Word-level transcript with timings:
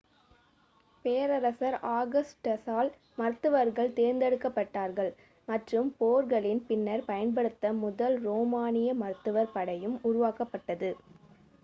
பேரரசர் 1.05 1.75
ஆகஸ்டசால் 1.91 2.89
மருத்துவர்கள் 3.17 3.93
தேர்ந்தெடுக்கப்பட்டார்கள் 3.95 5.11
மற்றும் 5.47 5.89
போர்களின் 5.99 6.63
பின்னர் 6.67 7.05
பயன்படுத்த 7.05 7.73
முதல் 7.83 8.17
ரோமானிய 8.25 8.95
மருத்துவர் 9.01 9.53
படையும் 9.55 9.97
உருவாக்கப்பட்டது 10.03 10.91